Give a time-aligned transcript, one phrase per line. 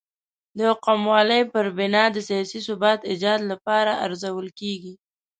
[0.55, 4.93] د یو قوموالۍ پر بنا د سیاسي ثبات ایجاد لپاره ارزول کېږي.